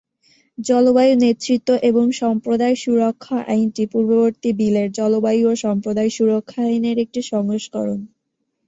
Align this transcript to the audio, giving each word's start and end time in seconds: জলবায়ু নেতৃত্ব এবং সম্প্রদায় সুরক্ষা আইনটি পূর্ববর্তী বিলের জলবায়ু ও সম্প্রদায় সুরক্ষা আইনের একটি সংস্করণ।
জলবায়ু 0.57 1.13
নেতৃত্ব 1.17 1.69
এবং 1.89 2.05
সম্প্রদায় 2.21 2.75
সুরক্ষা 2.83 3.37
আইনটি 3.47 3.83
পূর্ববর্তী 3.93 4.49
বিলের 4.59 4.87
জলবায়ু 4.99 5.43
ও 5.47 5.63
সম্প্রদায় 5.65 6.11
সুরক্ষা 6.17 6.61
আইনের 6.67 6.97
একটি 6.99 7.21
সংস্করণ। 7.31 7.99